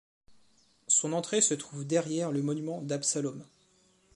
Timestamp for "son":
0.87-1.13